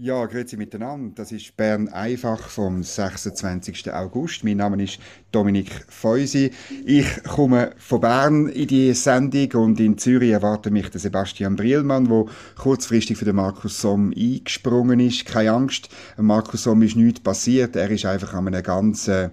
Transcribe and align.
Ja, 0.00 0.26
grüezi 0.26 0.56
miteinander. 0.56 1.12
Das 1.16 1.32
ist 1.32 1.56
Bern 1.56 1.88
einfach 1.88 2.38
vom 2.50 2.84
26. 2.84 3.92
August. 3.92 4.44
Mein 4.44 4.58
Name 4.58 4.80
ist 4.80 5.00
Dominik 5.32 5.72
Feusi. 5.88 6.52
Ich 6.86 7.24
komme 7.24 7.72
von 7.78 8.00
Bern 8.02 8.46
in 8.46 8.68
die 8.68 8.94
Sendung 8.94 9.50
und 9.64 9.80
in 9.80 9.98
Zürich 9.98 10.30
erwartet 10.30 10.72
mich 10.72 10.88
der 10.90 11.00
Sebastian 11.00 11.56
Brielmann, 11.56 12.04
der 12.04 12.26
kurzfristig 12.56 13.18
für 13.18 13.24
den 13.24 13.34
Markus 13.34 13.80
Somm 13.80 14.14
eingesprungen 14.16 15.00
ist. 15.00 15.26
Keine 15.26 15.50
Angst, 15.50 15.88
Markus 16.16 16.62
Somm 16.62 16.82
ist 16.82 16.94
nichts 16.94 17.18
passiert. 17.18 17.74
Er 17.74 17.90
ist 17.90 18.06
einfach 18.06 18.34
an 18.34 18.46
einem 18.46 18.62
ganz 18.62 19.08
äh, 19.08 19.30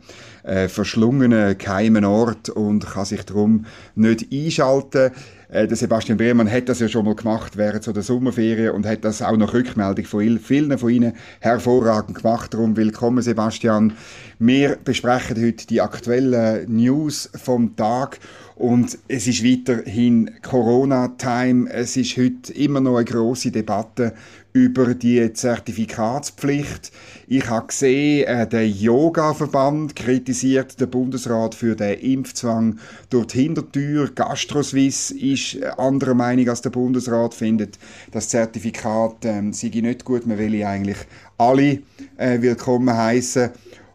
verschlungenen, 0.68 1.60
geheimen 1.60 2.06
Ort 2.06 2.50
und 2.50 2.88
kann 2.88 3.06
sich 3.06 3.22
darum 3.22 3.68
nicht 3.94 4.34
einschalten. 4.34 5.12
Äh, 5.50 5.68
der 5.68 5.78
Sebastian 5.78 6.18
Brehmann 6.18 6.52
hat 6.52 6.70
das 6.70 6.80
ja 6.80 6.88
schon 6.88 7.06
mal 7.06 7.16
gemacht 7.16 7.58
während 7.58 7.84
so 7.84 7.92
der 7.92 8.04
Sommerferien 8.04 8.72
und 8.72 8.86
hat 8.86 9.06
das 9.06 9.22
auch 9.22 9.38
nach 9.38 9.54
Rückmeldung 9.54 10.06
von 10.06 10.40
vielen 10.40 10.78
von 10.78 10.90
Ihnen 10.90 11.14
hervorragend 11.40 12.18
gemacht. 12.18 12.54
Darum 12.54 12.76
willkommen, 12.76 13.22
Sebastian. 13.22 13.94
Wir 14.40 14.78
besprechen 14.84 15.42
heute 15.44 15.68
die 15.68 15.82
aktuellen 15.82 16.74
News 16.74 17.30
vom 17.36 17.76
Tag 17.76 18.20
und 18.56 18.98
es 19.08 19.28
ist 19.28 19.44
weiterhin 19.44 20.32
Corona-Time. 20.42 21.70
Es 21.70 21.98
ist 21.98 22.18
heute 22.18 22.54
immer 22.54 22.82
noch 22.82 22.96
eine 22.96 23.06
große 23.06 23.52
Debatte 23.52 24.14
über 24.56 24.96
die 24.96 25.34
Zertifikatspflicht. 25.34 26.94
Ich 27.28 27.50
habe 27.50 27.68
gesehen, 27.68 28.26
äh, 28.26 28.48
der 28.48 28.66
Yoga-Verband 28.66 29.98
kritisiert 29.98 30.80
den 30.80 30.90
Bundesrat 30.90 31.56
für 31.56 31.76
den 31.76 32.00
Impfzwang 32.00 32.80
durch 33.10 33.28
die 33.28 33.42
Hintertür. 33.42 34.10
GastroSwiss 34.16 35.12
ist 35.12 35.62
anderer 35.78 36.14
Meinung 36.14 36.48
als 36.48 36.62
der 36.62 36.70
Bundesrat, 36.70 37.34
findet, 37.34 37.78
das 38.12 38.30
Zertifikat 38.30 39.26
ähm, 39.26 39.52
sei 39.52 39.68
nicht 39.74 40.06
gut. 40.06 40.26
Man 40.26 40.38
will 40.38 40.64
eigentlich 40.64 41.00
alle 41.38 41.80
äh, 42.16 42.40
willkommen 42.40 42.96
heißen. 42.96 43.50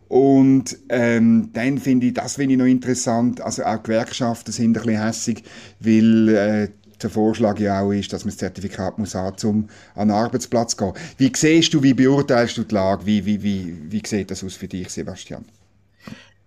Und 0.08 0.76
ähm, 0.90 1.48
dann 1.54 1.78
finde 1.78 2.08
ich, 2.08 2.14
das 2.14 2.34
finde 2.34 2.52
ich 2.52 2.58
noch 2.58 2.66
interessant, 2.66 3.40
also 3.40 3.64
auch 3.64 3.82
Gewerkschaften 3.82 4.52
sind 4.52 4.76
ein 4.76 4.82
bisschen 4.82 5.02
hässig, 5.02 5.42
weil 5.78 6.28
äh, 6.28 6.68
der 7.02 7.10
Vorschlag 7.10 7.58
ja 7.58 7.82
auch 7.82 7.92
ist, 7.92 8.12
dass 8.12 8.24
man 8.24 8.30
das 8.30 8.38
Zertifikat 8.38 8.98
muss 8.98 9.14
haben, 9.14 9.36
um 9.44 9.68
an 9.94 10.08
den 10.08 10.16
Arbeitsplatz 10.16 10.76
zu 10.76 10.92
gehen. 10.92 10.92
Wie 11.18 11.32
siehst 11.34 11.74
du, 11.74 11.82
wie 11.82 11.94
beurteilst 11.94 12.56
du 12.56 12.64
die 12.64 12.74
Lage? 12.74 13.06
Wie, 13.06 13.24
wie, 13.24 13.42
wie, 13.42 13.76
wie 13.90 14.02
sieht 14.04 14.30
das 14.30 14.44
aus 14.44 14.54
für 14.54 14.68
dich, 14.68 14.88
Sebastian? 14.90 15.44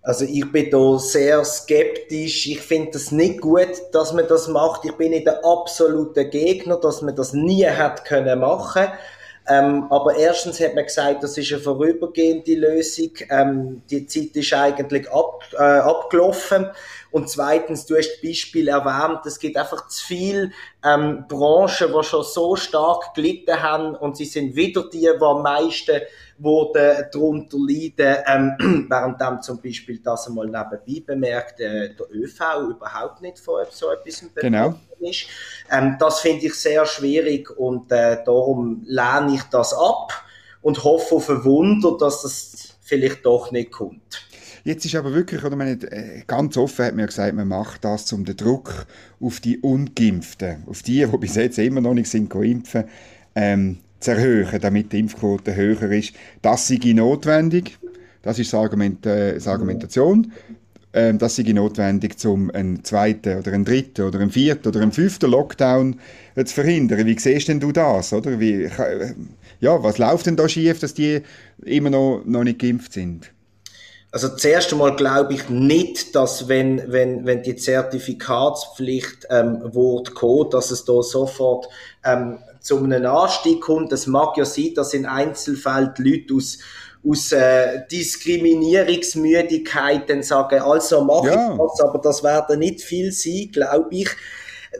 Also 0.02 0.26
ich 0.26 0.50
bin 0.52 0.70
da 0.70 0.98
sehr 0.98 1.42
skeptisch. 1.44 2.46
Ich 2.46 2.60
finde 2.60 2.90
es 2.98 3.10
nicht 3.10 3.40
gut, 3.40 3.70
dass 3.92 4.12
man 4.12 4.28
das 4.28 4.48
macht. 4.48 4.84
Ich 4.84 4.92
bin 4.92 5.10
nicht 5.10 5.26
der 5.26 5.42
absolute 5.42 6.28
Gegner, 6.28 6.76
dass 6.76 7.00
man 7.00 7.16
das 7.16 7.32
nie 7.32 7.66
können 8.04 8.38
machen. 8.38 8.88
Ähm, 9.46 9.86
aber 9.90 10.16
erstens 10.16 10.58
hat 10.60 10.74
man 10.74 10.84
gesagt, 10.84 11.22
das 11.22 11.36
ist 11.36 11.52
eine 11.52 11.60
vorübergehende 11.60 12.54
Lösung. 12.54 13.10
Ähm, 13.28 13.82
die 13.90 14.06
Zeit 14.06 14.34
ist 14.34 14.52
eigentlich 14.54 15.10
ab, 15.10 15.42
äh, 15.52 15.62
abgelaufen. 15.62 16.70
Und 17.10 17.28
zweitens, 17.28 17.86
du 17.86 17.96
hast 17.96 18.22
Beispiel 18.22 18.68
erwähnt, 18.68 19.20
es 19.26 19.38
gibt 19.38 19.56
einfach 19.56 19.86
zu 19.88 20.04
viele 20.04 20.50
ähm, 20.84 21.26
Branchen, 21.28 21.92
die 21.92 22.04
schon 22.04 22.24
so 22.24 22.56
stark 22.56 23.14
gelitten 23.14 23.62
haben 23.62 23.94
und 23.94 24.16
sie 24.16 24.24
sind 24.24 24.56
wieder 24.56 24.88
die, 24.90 25.00
die 25.00 25.08
am 25.20 25.42
meisten 25.42 26.00
wurden 26.38 27.04
darunter 27.12 27.56
leiden, 27.58 28.16
ähm, 28.26 28.86
während 28.88 29.20
dann 29.20 29.42
zum 29.42 29.60
Beispiel 29.60 30.00
das 30.00 30.26
einmal 30.26 30.46
nebenbei 30.46 31.02
bemerkt, 31.06 31.60
äh, 31.60 31.94
der 31.94 32.06
ÖV 32.12 32.40
überhaupt 32.70 33.20
nicht 33.20 33.38
von 33.38 33.64
so 33.70 33.90
etwas 33.90 34.24
genau. 34.34 34.74
Ist. 35.08 35.26
Ähm, 35.70 35.96
das 35.98 36.20
finde 36.20 36.46
ich 36.46 36.54
sehr 36.54 36.86
schwierig 36.86 37.50
und 37.50 37.90
äh, 37.92 38.18
darum 38.24 38.82
lehne 38.86 39.34
ich 39.34 39.42
das 39.44 39.72
ab 39.72 40.24
und 40.62 40.82
hoffe 40.82 41.16
auf 41.16 41.30
ein 41.30 41.44
Wunder, 41.44 41.96
dass 41.98 42.22
das 42.22 42.76
vielleicht 42.82 43.24
doch 43.24 43.52
nicht 43.52 43.72
kommt. 43.72 44.26
Jetzt 44.64 44.86
ist 44.86 44.94
aber 44.94 45.12
wirklich, 45.12 45.44
oder 45.44 45.56
man 45.56 45.78
äh, 45.82 46.22
ganz 46.26 46.56
offen 46.56 46.86
hat 46.86 46.94
man 46.94 47.06
gesagt, 47.06 47.34
man 47.34 47.48
macht 47.48 47.84
das, 47.84 48.10
um 48.14 48.24
den 48.24 48.36
Druck 48.36 48.86
auf 49.20 49.40
die 49.40 49.58
Ungeimpften, 49.58 50.64
auf 50.66 50.82
die, 50.82 51.04
die 51.04 51.18
bis 51.18 51.34
jetzt 51.34 51.58
immer 51.58 51.82
noch 51.82 51.92
nicht 51.92 52.08
sind 52.08 52.30
geimpft, 52.30 52.78
ähm, 53.34 53.78
zu 54.00 54.12
erhöhen, 54.12 54.58
damit 54.60 54.92
die 54.92 55.00
Impfquote 55.00 55.54
höher 55.54 55.90
ist. 55.92 56.14
Das 56.40 56.68
sei 56.68 56.78
notwendig. 56.94 57.78
Das 58.22 58.38
ist 58.38 58.52
die, 58.52 58.56
Argument, 58.56 59.04
äh, 59.04 59.38
die 59.38 59.48
Argumentation. 59.48 60.32
Ähm, 60.96 61.18
das 61.18 61.34
sei 61.34 61.42
notwendig, 61.42 62.24
um 62.24 62.52
einen 62.52 62.84
zweiten 62.84 63.38
oder 63.38 63.52
einen 63.52 63.64
dritten 63.64 64.02
oder 64.02 64.20
einen 64.20 64.30
vierten 64.30 64.68
oder 64.68 64.80
einen 64.80 64.92
fünften 64.92 65.28
Lockdown 65.28 65.98
äh, 66.36 66.44
zu 66.44 66.54
verhindern. 66.54 67.04
Wie 67.04 67.18
siehst 67.18 67.48
denn 67.48 67.58
du 67.58 67.72
das? 67.72 68.12
Oder? 68.12 68.38
Wie, 68.38 68.62
äh, 68.62 69.12
ja, 69.58 69.82
was 69.82 69.98
läuft 69.98 70.26
denn 70.26 70.36
da 70.36 70.48
schief, 70.48 70.78
dass 70.78 70.94
die 70.94 71.22
immer 71.64 71.90
noch, 71.90 72.22
noch 72.24 72.44
nicht 72.44 72.60
geimpft 72.60 72.92
sind? 72.92 73.32
Also 74.12 74.28
zuerst 74.28 74.72
einmal 74.72 74.94
glaube 74.94 75.34
ich 75.34 75.48
nicht, 75.48 76.14
dass 76.14 76.46
wenn, 76.46 76.80
wenn, 76.92 77.26
wenn 77.26 77.42
die 77.42 77.56
Zertifikatspflicht 77.56 79.26
ähm, 79.30 79.62
wird 79.74 80.14
kommen, 80.14 80.50
dass 80.50 80.70
es 80.70 80.84
da 80.84 81.02
sofort 81.02 81.66
ähm, 82.04 82.38
zu 82.60 82.78
einem 82.78 83.04
Anstieg 83.04 83.60
kommt. 83.60 83.92
Es 83.92 84.06
mag 84.06 84.36
ja 84.36 84.44
sein, 84.44 84.74
dass 84.76 84.94
in 84.94 85.06
Einzelfällen 85.06 85.90
die 85.98 86.08
Leute 86.08 86.34
aus 86.34 86.58
aus 87.06 87.32
äh, 87.32 87.86
Diskriminierungsmüdigkeit 87.90 90.08
dann 90.08 90.22
sagen, 90.22 90.60
also 90.60 91.04
mache 91.04 91.26
ja. 91.28 91.52
ich 91.52 91.58
das, 91.58 91.80
aber 91.80 91.98
das 91.98 92.22
werden 92.22 92.60
nicht 92.60 92.80
viel 92.82 93.12
sein, 93.12 93.50
glaube 93.52 93.88
ich 93.90 94.08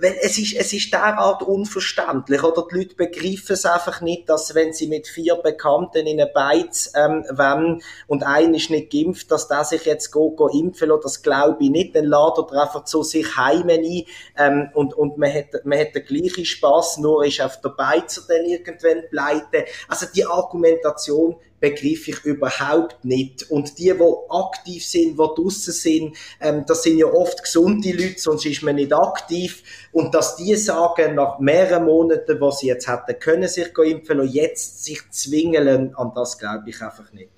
weil 0.01 0.17
es 0.21 0.39
ist, 0.39 0.55
es 0.55 0.73
ist 0.73 0.93
derart 0.93 1.43
unverständlich, 1.43 2.43
oder? 2.43 2.67
Die 2.71 2.79
Leute 2.79 2.95
begreifen 2.95 3.53
es 3.53 3.65
einfach 3.65 4.01
nicht, 4.01 4.29
dass 4.29 4.55
wenn 4.55 4.73
sie 4.73 4.87
mit 4.87 5.07
vier 5.07 5.37
Bekannten 5.37 6.07
in 6.07 6.21
eine 6.21 6.31
Beiz 6.31 6.93
ähm, 6.97 7.25
wollen 7.33 7.83
und 8.07 8.23
einer 8.23 8.57
ist 8.57 8.71
nicht 8.71 8.91
geimpft, 8.91 9.31
dass 9.31 9.49
der 9.49 9.65
sich 9.65 9.85
jetzt 9.85 10.11
go, 10.11 10.31
go 10.31 10.49
impfen 10.49 10.89
lässt, 10.89 11.05
das 11.05 11.23
glaube 11.23 11.65
ich 11.65 11.71
nicht. 11.71 11.95
Dann 11.95 12.07
ladet 12.07 12.51
er 12.51 12.63
einfach 12.63 12.85
zu 12.85 13.03
sich 13.03 13.37
heim 13.37 13.69
ein 13.69 14.05
ähm, 14.39 14.71
und, 14.75 14.95
und 14.95 15.19
man 15.19 15.33
hat, 15.33 15.65
man 15.65 15.79
hat 15.79 15.95
den 15.95 16.05
gleichen 16.05 16.45
Spaß, 16.45 16.99
nur 16.99 17.25
ist 17.25 17.41
auf 17.41 17.61
der 17.61 17.71
Beizer 17.71 18.23
dann 18.29 18.45
irgendwann 18.45 19.03
pleite. 19.11 19.65
Also 19.89 20.07
die 20.15 20.25
Argumentation 20.25 21.37
begriff 21.65 22.09
ich 22.09 22.25
überhaupt 22.25 23.05
nicht. 23.05 23.51
Und 23.51 23.79
die, 23.79 23.93
die 23.93 24.13
aktiv 24.29 24.85
sind, 24.85 25.13
die 25.13 25.17
draussen 25.17 25.73
sind, 25.73 26.17
ähm, 26.41 26.65
das 26.67 26.83
sind 26.83 26.99
ja 26.99 27.07
oft 27.07 27.43
gesunde 27.43 27.93
Leute, 27.93 28.19
sonst 28.19 28.45
ist 28.45 28.63
man 28.63 28.77
nicht 28.77 28.93
aktiv. 28.93 29.63
Und 29.93 30.15
dass 30.15 30.37
die 30.37 30.55
sagen, 30.57 31.15
nach 31.15 31.39
mehreren 31.39 31.87
Monaten, 31.87 32.39
was 32.41 32.59
sie 32.59 32.67
jetzt 32.67 32.87
hätten 32.87 33.19
können, 33.19 33.49
sich 33.49 33.69
impfen 33.77 34.21
und 34.21 34.29
jetzt 34.29 34.85
sich 34.85 35.01
zwingen, 35.11 35.95
an 35.95 36.13
das 36.15 36.39
glaube 36.39 36.69
ich 36.69 36.81
einfach 36.83 37.11
nicht. 37.13 37.31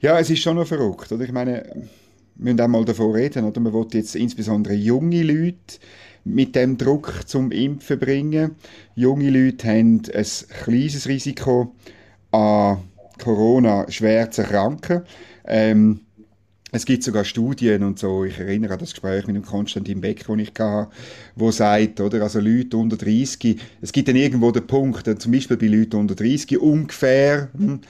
Ja, 0.00 0.18
es 0.18 0.30
ist 0.30 0.40
schon 0.40 0.56
noch 0.56 0.66
verrückt. 0.66 1.10
Oder? 1.10 1.24
Ich 1.24 1.32
meine, 1.32 1.64
wir 2.36 2.54
müssen 2.54 2.60
auch 2.60 2.68
mal 2.68 2.84
davon 2.84 3.12
reden, 3.12 3.44
oder? 3.44 3.60
man 3.60 3.72
will 3.72 3.86
jetzt 3.92 4.14
insbesondere 4.14 4.74
junge 4.74 5.22
Leute 5.22 5.78
mit 6.24 6.54
dem 6.54 6.78
Druck 6.78 7.22
zum 7.26 7.50
Impfen 7.50 7.98
bringen. 7.98 8.56
Junge 8.94 9.30
Leute 9.30 9.66
haben 9.66 10.02
ein 10.14 10.32
kleines 10.64 11.08
Risiko 11.08 11.74
an 12.30 12.78
Corona 13.22 13.86
schwer 13.90 14.30
zu 14.30 14.42
erkranken. 14.42 15.02
Ähm, 15.44 16.00
es 16.74 16.86
gibt 16.86 17.02
sogar 17.02 17.26
Studien 17.26 17.82
und 17.82 17.98
so, 17.98 18.24
ich 18.24 18.38
erinnere 18.38 18.72
an 18.72 18.78
das 18.78 18.92
Gespräch 18.92 19.26
mit 19.26 19.36
dem 19.36 19.44
Konstantin 19.44 20.00
Beck, 20.00 20.24
das 20.26 20.38
ich 20.38 20.48
hatte, 20.58 20.88
wo 21.36 21.50
sagt, 21.50 22.00
oder, 22.00 22.22
also 22.22 22.40
Leute 22.40 22.78
unter 22.78 22.96
30, 22.96 23.60
es 23.82 23.92
gibt 23.92 24.08
dann 24.08 24.16
irgendwo 24.16 24.50
den 24.50 24.66
Punkt, 24.66 25.20
zum 25.20 25.32
Beispiel 25.32 25.58
bei 25.58 25.66
Leuten 25.66 25.96
unter 25.96 26.14
30 26.14 26.58
ungefähr, 26.58 27.50
hm, 27.54 27.80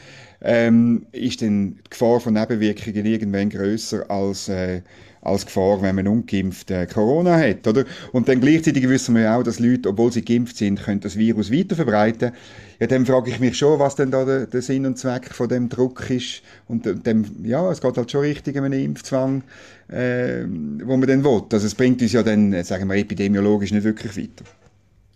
ähm, 0.42 1.06
ist 1.12 1.42
dann 1.42 1.76
die 1.76 1.90
Gefahr 1.90 2.20
von 2.20 2.34
Nebenwirkungen 2.34 3.06
irgendwann 3.06 3.50
größer 3.50 4.10
als 4.10 4.48
äh, 4.48 4.82
als 5.22 5.46
Gefahr, 5.46 5.80
wenn 5.82 5.94
man 5.94 6.08
ungeimpft 6.08 6.70
äh, 6.72 6.84
Corona 6.86 7.38
hat, 7.38 7.66
oder? 7.66 7.84
Und 8.10 8.28
dann 8.28 8.40
gleichzeitig 8.40 8.88
wissen 8.88 9.14
wir 9.14 9.32
auch, 9.32 9.44
dass 9.44 9.60
Leute, 9.60 9.88
obwohl 9.88 10.12
sie 10.12 10.24
geimpft 10.24 10.56
sind, 10.56 10.82
können 10.82 11.00
das 11.00 11.16
Virus 11.16 11.52
weiter 11.52 11.76
verbreiten. 11.76 12.32
Ja, 12.80 12.88
dann 12.88 13.06
frage 13.06 13.30
ich 13.30 13.38
mich 13.38 13.56
schon, 13.56 13.78
was 13.78 13.94
denn 13.94 14.10
da 14.10 14.24
der, 14.24 14.46
der 14.46 14.62
Sinn 14.62 14.84
und 14.84 14.98
Zweck 14.98 15.32
von 15.32 15.48
dem 15.48 15.68
Druck 15.68 16.10
ist. 16.10 16.42
Und 16.66 17.06
dem, 17.06 17.24
ja, 17.44 17.70
es 17.70 17.80
geht 17.80 17.96
halt 17.96 18.10
schon 18.10 18.22
richtig 18.22 18.56
um 18.56 18.64
einen 18.64 18.82
Impfzwang, 18.82 19.44
äh, 19.88 20.42
wo 20.82 20.96
man 20.96 21.06
dann 21.06 21.22
will. 21.22 21.42
Also 21.52 21.66
es 21.68 21.74
bringt 21.76 22.02
uns 22.02 22.12
ja 22.12 22.24
dann, 22.24 22.52
äh, 22.52 22.64
sagen 22.64 22.88
wir, 22.88 22.96
epidemiologisch 22.96 23.70
nicht 23.70 23.84
wirklich 23.84 24.16
weiter. 24.16 24.44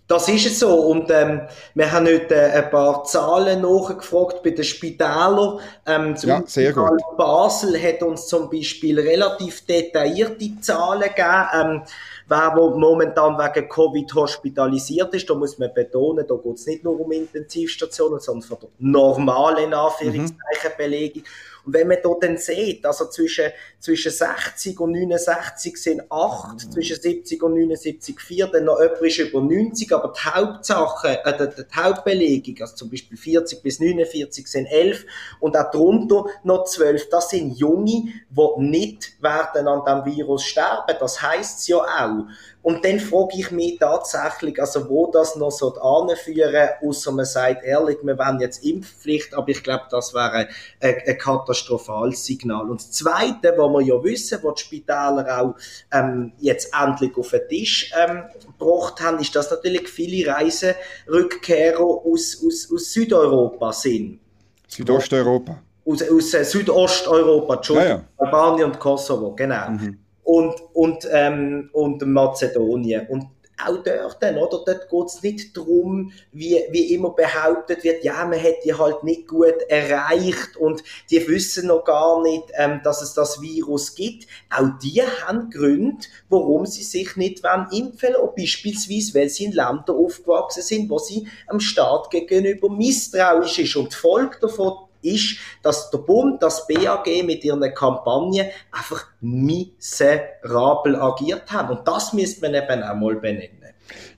Das 0.08 0.29
ist 0.29 0.47
es 0.47 0.61
so. 0.61 0.73
Und 0.73 1.11
ähm, 1.11 1.43
wir 1.75 1.91
haben 1.91 2.06
heute 2.06 2.35
äh, 2.35 2.62
ein 2.62 2.70
paar 2.70 3.03
Zahlen 3.05 3.62
nachgefragt 3.62 4.43
bei 4.44 4.50
den 4.50 4.64
Spitälern. 4.64 5.58
Ähm, 5.85 6.17
zum 6.17 6.31
ja, 6.31 6.43
sehr 6.47 6.73
gut. 6.73 7.00
Basel 7.17 7.81
hat 7.82 8.03
uns 8.03 8.29
zum 8.29 8.49
Beispiel 8.49 9.00
relativ 9.00 9.67
detaillierte 9.67 10.61
Zahlen 10.61 11.03
gegeben. 11.03 11.49
Ähm, 11.55 11.82
wer 12.29 12.53
wo 12.55 12.70
momentan 12.79 13.37
wegen 13.37 13.69
Covid 13.69 14.14
hospitalisiert 14.14 15.12
ist, 15.14 15.29
da 15.29 15.35
muss 15.35 15.58
man 15.58 15.75
betonen, 15.75 16.25
da 16.26 16.35
geht 16.37 16.55
es 16.55 16.67
nicht 16.67 16.85
nur 16.85 17.00
um 17.00 17.11
Intensivstationen, 17.11 18.20
sondern 18.20 18.49
von 18.49 18.58
der 18.61 18.69
normalen, 18.79 19.75
Anführungszeichen, 19.75 20.38
Flächenbelegung. 20.61 21.25
Und 21.66 21.72
wenn 21.72 21.88
man 21.88 21.98
dort 22.00 22.22
dann 22.22 22.38
sieht, 22.38 22.86
also 22.86 23.06
zwischen, 23.10 23.50
zwischen 23.80 24.12
60 24.12 24.78
und 24.78 24.92
69 24.92 25.76
sind 25.76 26.02
8, 26.10 26.52
mhm. 26.52 26.70
zwischen 26.70 27.00
70 27.00 27.42
und 27.42 27.54
79 27.54 28.20
4, 28.20 28.46
dann 28.46 28.64
noch 28.66 28.80
jemand 28.80 29.02
ist 29.02 29.18
über 29.18 29.40
90, 29.40 29.92
aber 29.92 30.12
die 30.16 30.28
Hauptsache, 30.28 31.24
äh, 31.24 31.36
die, 31.36 31.62
die 31.62 31.76
Hauptbelegung, 31.76 32.54
also 32.60 32.76
zum 32.76 32.90
Beispiel 32.90 33.18
40 33.18 33.62
bis 33.62 33.80
49 33.80 34.46
sind 34.46 34.66
11 34.66 35.06
und 35.40 35.56
auch 35.56 35.70
drunter 35.72 36.26
noch 36.44 36.64
12, 36.64 37.08
das 37.08 37.30
sind 37.30 37.58
Junge, 37.58 38.12
die 38.30 38.62
nicht 38.62 39.20
werden 39.20 39.66
an 39.66 39.84
dem 39.84 40.14
Virus 40.14 40.44
sterben. 40.44 40.96
Das 41.00 41.20
heisst 41.20 41.66
ja 41.66 41.78
auch. 41.78 42.26
Und 42.66 42.84
dann 42.84 42.98
frage 42.98 43.38
ich 43.38 43.52
mich 43.52 43.78
tatsächlich, 43.78 44.60
also 44.60 44.88
wo 44.88 45.08
das 45.12 45.36
noch 45.36 45.52
so 45.52 45.72
anführen, 45.76 46.70
außer 46.82 47.12
man 47.12 47.24
sagt 47.24 47.62
ehrlich, 47.62 47.98
wir 48.02 48.18
wollen 48.18 48.40
jetzt 48.40 48.64
Impfpflicht, 48.64 49.34
aber 49.34 49.50
ich 49.50 49.62
glaube, 49.62 49.84
das 49.88 50.12
wäre 50.12 50.32
ein, 50.32 50.48
ein 50.80 51.16
katastrophales 51.16 52.24
Signal. 52.24 52.68
Und 52.68 52.80
das 52.80 52.90
Zweite, 52.90 53.54
was 53.56 53.70
wir 53.70 53.82
ja 53.82 54.02
wissen, 54.02 54.40
was 54.42 54.54
die 54.56 54.62
Spitäler 54.62 55.40
auch 55.40 55.54
ähm, 55.92 56.32
jetzt 56.40 56.74
endlich 56.74 57.16
auf 57.16 57.30
den 57.30 57.48
Tisch 57.48 57.92
ähm, 57.96 58.24
gebracht 58.58 59.00
haben, 59.00 59.20
ist, 59.20 59.36
dass 59.36 59.48
natürlich 59.48 59.88
viele 59.88 60.28
Reiserückkehrer 60.32 61.78
aus, 61.78 62.42
aus, 62.44 62.69
aus 62.74 62.92
Südeuropa 62.92 63.72
sind. 63.72 64.19
Südosteuropa. 64.66 65.62
Aus, 65.84 66.02
aus 66.02 66.34
äh, 66.34 66.44
Südosteuropa, 66.44 67.54
Entschuldigung, 67.54 67.90
ja, 67.90 67.96
ja. 67.98 68.26
Albanien 68.26 68.72
und 68.72 68.80
Kosovo, 68.80 69.36
genau. 69.36 69.70
Mhm 69.70 69.98
und, 70.26 70.55
und, 70.73 71.08
ähm, 71.12 71.70
und 71.73 72.05
Mazedonien. 72.05 73.06
Und 73.06 73.28
auch 73.64 73.82
dort, 73.82 74.23
oder? 74.23 74.64
Dort 74.67 74.90
geht 74.90 75.06
es 75.06 75.23
nicht 75.23 75.56
darum, 75.56 76.12
wie, 76.32 76.62
wie 76.70 76.93
immer 76.93 77.11
behauptet 77.11 77.84
wird, 77.84 78.05
ja, 78.05 78.26
man 78.26 78.38
hätte 78.38 78.61
die 78.64 78.75
halt 78.75 79.02
nicht 79.02 79.28
gut 79.28 79.55
erreicht 79.69 80.56
und 80.58 80.82
die 81.11 81.26
wissen 81.26 81.69
noch 81.69 81.84
gar 81.84 82.23
nicht, 82.23 82.44
ähm, 82.55 82.81
dass 82.84 83.00
es 83.00 83.14
das 83.14 83.40
Virus 83.40 83.94
gibt. 83.94 84.26
Auch 84.50 84.69
die 84.82 85.00
haben 85.00 85.49
Gründe, 85.49 86.05
warum 86.29 86.67
sie 86.67 86.82
sich 86.82 87.17
nicht 87.17 87.43
impfen 87.70 88.14
wollen. 88.14 88.31
Beispielsweise, 88.37 89.14
weil 89.14 89.29
sie 89.31 89.44
in 89.44 89.52
Ländern 89.52 89.96
aufgewachsen 89.96 90.62
sind, 90.62 90.90
wo 90.90 90.99
sie 90.99 91.26
am 91.46 91.61
Staat 91.61 92.11
gegenüber 92.11 92.69
misstrauisch 92.69 93.61
ist. 93.61 93.76
Und 93.76 93.93
die 93.93 93.96
Folge 93.96 94.37
davon 94.40 94.85
ist, 95.06 95.38
dass 95.62 95.91
der 95.91 95.99
Bund, 95.99 96.43
das 96.43 96.67
BAG 96.67 97.06
mit 97.25 97.44
ihren 97.44 97.62
Kampagnen 97.75 98.47
einfach 98.70 99.06
miserabel 99.20 100.97
agiert 100.97 101.50
haben. 101.50 101.79
Und 101.79 101.88
das 101.88 102.12
müsste 102.12 102.43
man 102.43 102.55
eben 102.55 102.82
auch 102.82 102.97
mal 102.97 103.17
benennen. 103.17 103.62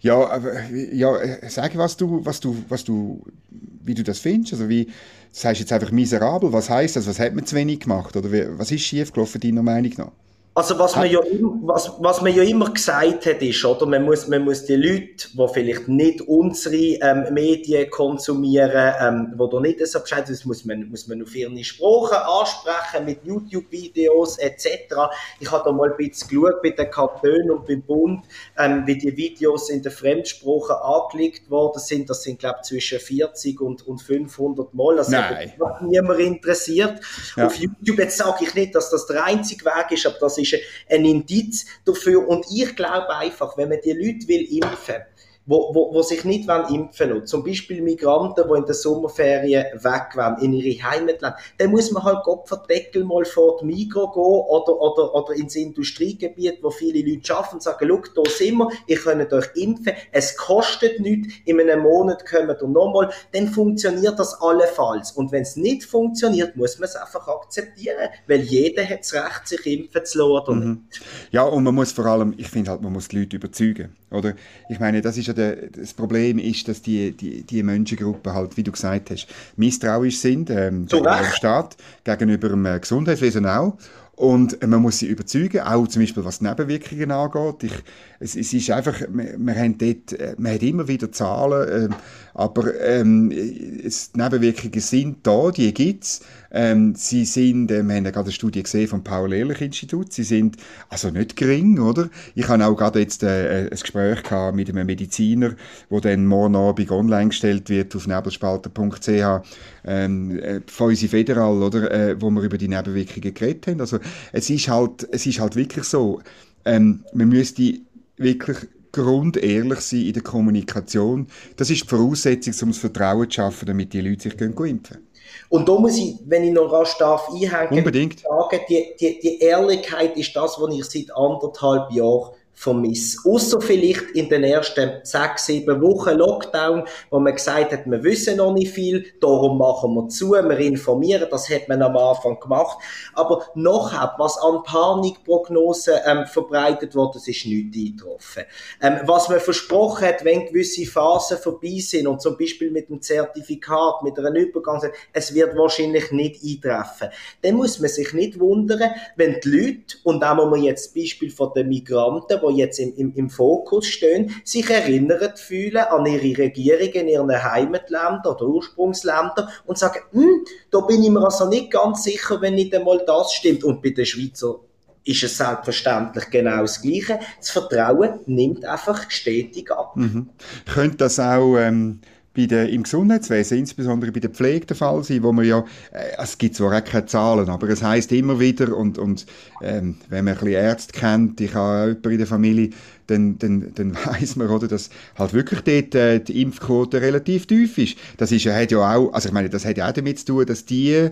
Ja, 0.00 0.29
aber, 0.29 0.64
ja, 0.70 1.19
sag, 1.49 1.76
was 1.76 1.96
du, 1.96 2.25
was 2.25 2.40
du, 2.40 2.64
was 2.69 2.85
du, 2.85 3.23
wie 3.50 3.94
du 3.94 4.02
das 4.02 4.19
findest. 4.19 4.55
Also 4.55 4.69
wie, 4.69 4.88
sagst 5.31 5.61
du 5.61 5.62
jetzt 5.64 5.73
einfach 5.73 5.90
miserabel? 5.90 6.52
Was 6.52 6.70
heißt 6.70 6.96
das? 6.96 7.06
Was 7.06 7.19
hat 7.19 7.35
man 7.35 7.44
zu 7.44 7.56
wenig 7.56 7.81
gemacht? 7.81 8.17
Oder 8.17 8.32
wie, 8.32 8.46
was 8.58 8.70
ist 8.70 8.82
schiefgelaufen, 8.82 9.40
deiner 9.40 9.62
Meinung 9.62 9.93
nach? 9.96 10.12
Also 10.58 10.76
was 10.76 10.96
man, 10.96 11.08
ja, 11.08 11.20
was, 11.62 11.93
was 12.00 12.20
man 12.20 12.34
ja 12.34 12.43
immer 12.43 12.69
gesagt 12.72 13.26
hat, 13.26 13.40
ist, 13.43 13.64
oder, 13.64 13.87
man 13.87 14.02
muss, 14.02 14.26
man 14.26 14.43
muss 14.43 14.64
die 14.64 14.75
Leute, 14.75 15.28
die 15.32 15.49
vielleicht 15.52 15.87
nicht 15.87 16.20
unsere 16.22 16.75
ähm, 16.75 17.32
Medien 17.32 17.88
konsumieren, 17.88 18.94
ähm, 19.00 19.34
wo 19.37 19.46
da 19.46 19.60
nicht 19.60 19.87
so 19.87 20.00
Bescheid 20.00 20.28
das 20.28 20.44
muss 20.44 20.64
man, 20.64 20.90
muss 20.90 21.06
man 21.06 21.22
auf 21.22 21.32
ihre 21.37 21.62
Sprache 21.62 22.26
ansprechen, 22.26 23.05
mit 23.05 23.25
YouTube-Videos 23.25 24.38
etc. 24.38 24.96
Ich 25.38 25.49
habe 25.49 25.62
da 25.64 25.70
mal 25.70 25.93
ein 25.93 25.96
bisschen 25.96 26.28
geschaut 26.28 26.61
bei 26.61 26.70
den 26.70 26.90
Kantonen 26.90 27.52
und 27.52 27.64
beim 27.64 27.82
Bund, 27.82 28.25
ähm, 28.58 28.84
wie 28.84 28.99
die 28.99 29.16
Videos 29.16 29.70
in 29.70 29.81
der 29.84 29.93
Fremdsprache 29.93 30.82
angelegt 30.82 31.49
worden 31.52 31.78
sind. 31.78 32.11
Das 32.11 32.25
sind, 32.25 32.40
glaube 32.40 32.58
ich, 32.62 32.69
zwischen 32.69 32.99
40 32.99 33.61
und, 33.61 33.87
und 33.87 34.02
500 34.02 34.75
Mal. 34.75 34.96
Das 34.96 35.08
Nein. 35.08 35.52
hat 35.52 35.82
niemand 35.82 36.19
interessiert. 36.19 37.00
Ja. 37.37 37.46
Auf 37.46 37.54
YouTube, 37.54 38.00
jetzt 38.00 38.16
sage 38.16 38.44
ich 38.44 38.54
nicht, 38.56 38.75
dass 38.75 38.90
das 38.90 39.06
der 39.06 39.22
einzige 39.22 39.64
Weg 39.64 39.93
ist, 39.93 40.04
aber 40.04 40.16
das 40.19 40.37
ist 40.37 40.47
ist 40.52 40.62
ein 40.88 41.04
Indiz 41.04 41.66
dafür. 41.84 42.26
Und 42.28 42.46
ich 42.50 42.74
glaube 42.76 43.14
einfach, 43.14 43.56
wenn 43.56 43.68
man 43.68 43.78
die 43.84 43.92
Leute 43.92 44.28
will 44.28 44.42
impfen 44.62 45.02
wo, 45.48 45.74
wo, 45.74 45.94
wo 45.94 46.02
sich 46.02 46.24
nicht 46.24 46.48
impfen 46.48 47.10
wollen, 47.10 47.26
zum 47.26 47.42
Beispiel 47.42 47.80
Migranten, 47.80 48.44
die 48.46 48.58
in 48.58 48.66
der 48.66 48.74
Sommerferien 48.74 49.64
weg 49.82 50.14
wollen, 50.14 50.38
in 50.42 50.52
ihre 50.52 50.82
Heimatland, 50.82 51.36
dann 51.56 51.70
muss 51.70 51.90
man 51.90 52.04
halt 52.04 52.22
Kopfverdeckel 52.22 53.02
mal 53.04 53.24
vor 53.24 53.58
die 53.60 53.64
Migro 53.64 54.12
gehen 54.12 54.22
oder, 54.22 54.78
oder, 54.78 55.14
oder 55.14 55.34
ins 55.34 55.56
Industriegebiet, 55.56 56.62
wo 56.62 56.70
viele 56.70 57.00
Leute 57.00 57.34
arbeiten 57.34 57.54
und 57.54 57.62
sagen, 57.62 57.88
schau, 57.88 58.22
da 58.22 58.30
sind 58.30 58.58
wir, 58.58 58.68
ihr 58.86 58.98
könnt 58.98 59.32
euch 59.32 59.46
impfen, 59.54 59.94
es 60.12 60.36
kostet 60.36 61.00
nichts, 61.00 61.34
in 61.46 61.58
einem 61.58 61.80
Monat 61.80 62.26
kommen 62.26 62.48
wir 62.48 62.68
nochmal, 62.68 63.10
dann 63.32 63.48
funktioniert 63.48 64.18
das 64.18 64.40
allenfalls. 64.42 65.12
Und 65.12 65.32
wenn 65.32 65.42
es 65.42 65.56
nicht 65.56 65.84
funktioniert, 65.84 66.56
muss 66.56 66.78
man 66.78 66.88
es 66.88 66.96
einfach 66.96 67.26
akzeptieren, 67.26 68.10
weil 68.26 68.40
jeder 68.40 68.84
hat 68.86 69.00
das 69.00 69.14
Recht, 69.14 69.48
sich 69.48 69.66
impfen 69.66 70.04
zu 70.04 70.18
lassen. 70.18 70.58
Mhm. 70.58 70.84
Ja, 71.30 71.44
und 71.44 71.64
man 71.64 71.74
muss 71.74 71.92
vor 71.92 72.04
allem, 72.04 72.34
ich 72.36 72.48
finde 72.48 72.70
halt, 72.70 72.82
man 72.82 72.92
muss 72.92 73.08
die 73.08 73.20
Leute 73.20 73.36
überzeugen, 73.36 73.96
oder? 74.10 74.34
Ich 74.68 74.78
meine, 74.78 75.00
das 75.00 75.16
ist 75.16 75.26
ja 75.26 75.38
der, 75.38 75.69
das 75.70 75.94
Problem 75.94 76.38
ist, 76.38 76.69
dass 76.69 76.82
die, 76.82 77.12
die, 77.12 77.43
die 77.43 77.62
Menschengruppe 77.62 78.35
halt, 78.35 78.56
wie 78.56 78.62
du 78.62 78.73
gesagt 78.73 79.11
hast, 79.11 79.26
misstrauisch 79.56 80.19
sind 80.19 80.50
ähm, 80.50 80.87
gegenüber 80.87 81.17
dem 81.17 81.32
Staat, 81.32 81.76
gegenüber 82.05 82.49
dem 82.50 82.67
äh, 82.67 82.79
Gesundheitswesen 82.79 83.46
auch. 83.46 83.79
Und 84.19 84.67
man 84.67 84.82
muss 84.82 84.99
sie 84.99 85.06
überzeugen, 85.06 85.61
auch 85.61 85.87
zum 85.87 86.02
Beispiel 86.02 86.25
was 86.25 86.40
Nebenwirkungen 86.40 87.12
angeht. 87.12 87.62
Ich, 87.62 87.73
es, 88.19 88.35
es 88.35 88.52
ist 88.52 88.69
einfach, 88.69 89.00
wir, 89.08 89.37
wir 89.38 89.55
haben 89.55 89.79
dort, 89.79 90.12
äh, 90.12 90.35
man 90.37 90.55
hat 90.55 90.62
immer 90.64 90.88
wieder 90.88 91.12
Zahlen, 91.12 91.93
äh, 91.93 91.94
aber 92.38 92.81
ähm, 92.81 93.32
es, 93.32 94.12
Nebenwirkungen 94.14 94.81
sind 94.81 95.26
da, 95.26 95.50
die 95.50 95.75
gibt's. 95.75 96.20
Ähm, 96.52 96.94
sie 96.94 97.25
sind, 97.25 97.69
äh, 97.73 97.82
wir 97.82 97.96
haben 97.96 98.05
ja 98.05 98.12
gerade 98.12 98.26
eine 98.26 98.32
Studie 98.32 98.62
gesehen 98.62 98.87
vom 98.87 99.02
Paul-Ehrlich-Institut, 99.02 100.12
sie 100.12 100.23
sind 100.23 100.56
also 100.88 101.11
nicht 101.11 101.35
gering, 101.35 101.81
oder? 101.81 102.08
Ich 102.37 102.46
habe 102.46 102.64
auch 102.64 102.76
gerade 102.76 103.00
jetzt 103.00 103.25
äh, 103.25 103.64
ein 103.64 103.70
Gespräch 103.70 104.23
gehabt 104.23 104.55
mit 104.55 104.70
einem 104.70 104.87
Mediziner, 104.87 105.56
wo 105.90 105.99
dann 105.99 106.26
morgen 106.26 106.55
Abend 106.55 106.93
online 106.93 107.31
gestellt 107.31 107.69
wird 107.70 107.96
auf 107.96 108.06
nebelspalter.ch 108.06 109.43
ähm, 109.85 110.38
äh, 110.38 110.61
von 110.69 110.90
unserer 110.90 111.11
Federal, 111.11 111.61
oder? 111.61 111.90
Äh, 111.90 112.23
wo 112.23 112.31
wir 112.31 112.43
über 112.43 112.56
die 112.56 112.69
Nebenwirkungen 112.69 113.35
geredet 113.35 113.67
haben. 113.67 113.81
Also 113.81 113.99
es 114.31 114.49
ist 114.49 114.69
halt, 114.69 115.08
es 115.11 115.26
ist 115.26 115.40
halt 115.40 115.56
wirklich 115.56 115.87
so, 115.87 116.20
ähm, 116.64 117.05
man 117.12 117.31
müsste 117.31 117.81
wirklich 118.17 118.58
grundehrlich 119.02 119.80
sein 119.80 120.00
in 120.00 120.12
der 120.12 120.22
Kommunikation. 120.22 121.26
Das 121.56 121.70
ist 121.70 121.84
die 121.84 121.88
Voraussetzung, 121.88 122.54
um 122.62 122.68
das 122.70 122.78
Vertrauen 122.78 123.30
zu 123.30 123.36
schaffen, 123.36 123.66
damit 123.66 123.92
die 123.92 124.00
Leute 124.00 124.22
sich 124.22 124.32
impfen 124.40 124.54
können. 124.54 125.08
Und 125.48 125.68
da 125.68 125.78
muss 125.78 125.96
ich, 125.98 126.16
wenn 126.26 126.44
ich 126.44 126.52
noch 126.52 126.72
rasch 126.72 126.96
darf, 126.98 127.28
einhängen, 127.28 127.78
Unbedingt. 127.78 128.20
sagen, 128.20 128.61
die, 128.68 128.94
die, 129.00 129.18
die 129.20 129.38
Ehrlichkeit 129.40 130.16
ist 130.16 130.34
das, 130.34 130.58
was 130.61 130.75
ich 130.75 130.84
seit 130.84 131.16
anderthalb 131.16 131.90
Jahren 131.92 132.30
vermisse. 132.58 133.18
Außer 133.24 133.60
vielleicht 133.60 134.10
in 134.14 134.28
den 134.28 134.42
ersten 134.42 134.90
sechs, 135.04 135.46
sieben 135.46 135.80
Wochen 135.80 136.18
Lockdown, 136.18 136.82
wo 137.08 137.20
man 137.20 137.34
gesagt 137.34 137.70
hat, 137.70 137.86
wir 137.86 138.02
wissen 138.02 138.38
noch 138.38 138.52
nicht 138.52 138.72
viel, 138.72 139.06
darum 139.20 139.58
machen 139.58 139.94
wir 139.94 140.08
zu, 140.08 140.32
wir 140.32 140.58
informieren, 140.58 141.28
das 141.30 141.48
hat 141.48 141.68
man 141.68 141.80
am 141.82 141.96
Anfang 141.96 142.40
gemacht. 142.40 142.78
Aber 143.14 143.44
nachher, 143.54 144.12
was 144.18 144.36
an 144.38 144.64
Panikprognosen 144.64 145.94
ähm, 146.04 146.26
verbreitet 146.26 146.96
wurde, 146.96 147.18
ist 147.18 147.46
nichts 147.46 147.76
eingetroffen. 147.76 148.42
Ähm, 148.82 148.98
was 149.04 149.28
man 149.28 149.38
versprochen 149.38 150.08
hat, 150.08 150.24
wenn 150.24 150.46
gewisse 150.46 150.84
Phasen 150.84 151.38
vorbei 151.38 151.78
sind 151.78 152.08
und 152.08 152.20
zum 152.20 152.36
Beispiel 152.36 152.72
mit 152.72 152.88
dem 152.88 153.00
Zertifikat, 153.00 154.02
mit 154.02 154.18
einer 154.18 154.34
Übergang, 154.34 154.82
es 155.12 155.32
wird 155.32 155.56
wahrscheinlich 155.56 156.10
nicht 156.10 156.42
eintreffen. 156.42 157.10
Dann 157.42 157.54
muss 157.54 157.78
man 157.78 157.88
sich 157.88 158.12
nicht 158.14 158.40
wundern, 158.40 158.90
wenn 159.14 159.38
die 159.44 159.48
Leute, 159.48 159.96
und 160.02 160.20
da 160.20 160.30
haben 160.30 160.50
wir 160.50 160.60
jetzt 160.60 160.86
das 160.86 160.94
Beispiel 160.94 161.30
von 161.30 161.52
den 161.54 161.68
Migranten, 161.68 162.48
die 162.50 162.59
jetzt 162.59 162.78
im, 162.78 162.95
im, 162.97 163.14
im 163.14 163.31
Fokus 163.31 163.87
stehen, 163.87 164.35
sich 164.45 164.69
erinnert 164.69 165.38
fühlen 165.38 165.76
an 165.76 166.07
ihre 166.07 166.38
Regierungen 166.38 166.88
in 166.93 167.09
ihren 167.09 167.43
Heimatländern 167.43 168.21
oder 168.25 168.47
Ursprungsländern 168.47 169.49
und 169.67 169.78
sagen, 169.78 170.00
hm, 170.12 170.45
da 170.71 170.81
bin 170.81 171.02
ich 171.02 171.11
mir 171.11 171.25
also 171.25 171.49
nicht 171.49 171.71
ganz 171.71 172.05
sicher, 172.05 172.40
wenn 172.40 172.55
nicht 172.55 172.75
einmal 172.75 173.02
das 173.07 173.33
stimmt. 173.33 173.64
Und 173.64 173.83
bei 173.83 173.90
den 173.90 174.07
Schweizer 174.07 174.61
ist 175.05 175.23
es 175.23 175.38
selbstverständlich 175.38 176.28
genau 176.31 176.61
das 176.61 176.83
Gleiche. 176.83 177.19
Das 177.38 177.50
Vertrauen 177.50 178.21
nimmt 178.26 178.64
einfach 178.64 179.11
stetig 179.11 179.71
ab. 179.71 179.97
Mhm. 179.97 180.28
Könnte 180.73 180.99
das 180.99 181.19
auch 181.19 181.57
ähm, 181.57 182.00
bei 182.35 182.47
der, 182.47 182.68
im 182.68 182.85
Gesundheitswesen, 182.85 183.58
insbesondere 183.58 184.12
bei 184.12 184.20
der 184.20 184.30
Pflege 184.30 184.66
der 184.66 184.76
Fall 184.76 185.02
sein, 185.02 185.23
wo 185.23 185.32
man 185.32 185.44
ja, 185.44 185.64
äh, 185.92 186.23
es 186.23 186.38
gibt 186.38 186.54
zwar 186.54 186.76
auch 186.76 186.85
keine 186.85 187.06
Zahlen, 187.06 187.49
aber 187.49 187.68
es 187.68 187.82
heißt 187.82 188.12
immer 188.12 188.38
wieder, 188.38 188.76
und, 188.76 188.99
und 188.99 189.26
ähm, 189.62 189.97
wenn 190.08 190.25
man 190.25 190.35
ein 190.35 190.40
bisschen 190.40 190.61
Ärzte 190.61 190.92
kennt, 190.92 191.40
ich 191.40 191.54
habe 191.54 191.82
auch 191.82 191.87
jemanden 191.87 192.11
in 192.11 192.18
der 192.18 192.26
Familie, 192.26 192.70
dann, 193.08 193.38
dann, 193.38 193.73
dann 193.75 193.94
weiss 194.04 194.37
man, 194.37 194.49
oder, 194.49 194.68
dass 194.68 194.90
halt 195.16 195.32
wirklich 195.32 195.61
dort 195.61 195.94
äh, 195.94 196.20
die 196.20 196.42
Impfquote 196.42 197.00
relativ 197.00 197.47
tief 197.47 197.78
ist. 197.78 197.97
Das 198.18 198.30
ist, 198.30 198.47
hat 198.47 198.70
ja 198.70 198.78
auch, 198.78 199.12
also 199.12 199.28
ich 199.28 199.35
meine, 199.35 199.49
das 199.49 199.64
hat 199.64 199.78
ja 199.78 199.88
auch 199.88 199.92
damit 199.92 200.20
zu 200.20 200.26
tun, 200.26 200.47
dass 200.47 200.64
die 200.64 201.11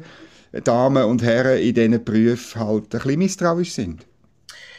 Damen 0.64 1.04
und 1.04 1.22
Herren 1.22 1.58
in 1.58 1.74
diesen 1.74 2.04
Berufen 2.04 2.60
halt 2.60 2.84
ein 2.84 3.00
bisschen 3.00 3.18
misstrauisch 3.18 3.72
sind. 3.72 4.06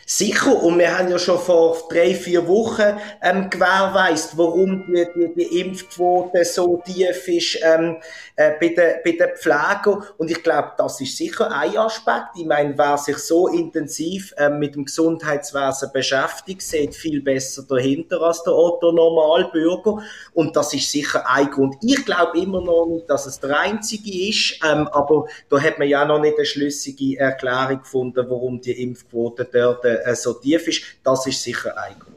Sicher, 0.09 0.63
und 0.63 0.79
wir 0.79 0.97
haben 0.97 1.09
ja 1.09 1.19
schon 1.19 1.37
vor 1.37 1.75
drei, 1.89 2.15
vier 2.15 2.47
Wochen 2.47 2.97
ähm, 3.21 3.49
gewährleistet, 3.49 4.37
warum 4.37 4.85
die, 4.87 5.05
die, 5.13 5.33
die 5.35 5.59
Impfquote 5.59 6.45
so 6.45 6.81
tief 6.85 7.27
ist 7.27 7.59
ähm, 7.61 7.97
äh, 8.37 8.53
bei, 8.57 8.69
den, 8.69 9.01
bei 9.03 9.11
den 9.11 9.35
Pflegern. 9.35 10.05
Und 10.17 10.31
ich 10.31 10.41
glaube, 10.41 10.71
das 10.77 11.01
ist 11.01 11.17
sicher 11.17 11.51
ein 11.51 11.75
Aspekt. 11.75 12.37
Ich 12.37 12.45
meine, 12.45 12.77
wer 12.77 12.97
sich 12.97 13.17
so 13.17 13.49
intensiv 13.49 14.33
ähm, 14.37 14.59
mit 14.59 14.75
dem 14.75 14.85
Gesundheitswesen 14.85 15.91
beschäftigt, 15.91 16.61
sieht 16.61 16.95
viel 16.95 17.21
besser 17.21 17.63
dahinter 17.67 18.21
als 18.21 18.41
der 18.43 18.53
Otto 18.53 18.93
Normalbürger. 18.93 19.97
Und 20.33 20.55
das 20.55 20.73
ist 20.73 20.89
sicher 20.89 21.29
ein 21.29 21.51
Grund. 21.51 21.75
Ich 21.81 22.05
glaube 22.05 22.39
immer 22.39 22.61
noch 22.61 22.85
nicht, 22.85 23.09
dass 23.09 23.25
es 23.25 23.41
der 23.41 23.59
einzige 23.59 24.29
ist, 24.29 24.57
ähm, 24.65 24.87
aber 24.87 25.25
da 25.49 25.59
hat 25.59 25.79
man 25.79 25.89
ja 25.89 26.05
noch 26.05 26.21
nicht 26.21 26.37
eine 26.37 26.45
schlüssige 26.45 27.19
Erklärung 27.19 27.79
gefunden, 27.79 28.25
warum 28.29 28.61
die 28.61 28.81
Impfquote 28.81 29.43
dort 29.51 29.96
äh, 30.05 30.11
äh, 30.11 30.15
so 30.15 30.33
tief 30.33 30.67
ist, 30.67 30.81
das 31.03 31.25
ist 31.27 31.41
sicher 31.41 31.77
ein 31.77 31.99
Grund. 31.99 32.15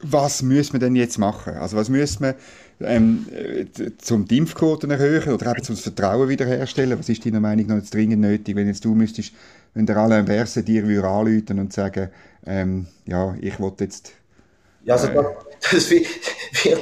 Was 0.00 0.42
müssen 0.42 0.74
wir 0.74 0.80
denn 0.80 0.94
jetzt 0.94 1.18
machen? 1.18 1.54
Also 1.54 1.76
was 1.76 1.88
müssen 1.88 2.22
wir 2.22 2.36
ähm, 2.80 3.26
zum 3.98 4.28
die 4.28 4.38
Impfquoten 4.38 4.90
erhöhen 4.92 5.32
oder 5.32 5.50
eben 5.50 5.64
zum 5.64 5.76
Vertrauen 5.76 6.28
wiederherstellen? 6.28 6.96
Was 6.98 7.08
ist 7.08 7.26
deiner 7.26 7.40
Meinung 7.40 7.66
nach 7.66 7.76
jetzt 7.76 7.92
dringend 7.94 8.20
nötig, 8.20 8.54
wenn 8.54 8.68
jetzt 8.68 8.84
du 8.84 8.94
müsstest, 8.94 9.32
wenn 9.74 9.86
der 9.86 9.96
Alain 9.96 10.24
Berset 10.24 10.68
dir 10.68 10.84
anrufen 11.04 11.58
und 11.58 11.72
sagen, 11.72 12.10
ähm, 12.46 12.86
ja, 13.06 13.36
ich 13.40 13.58
will 13.58 13.72
jetzt 13.80 14.12
ja, 14.84 14.94
also 14.94 15.08
das, 15.60 15.70
das 15.70 15.90
wird, 15.90 16.06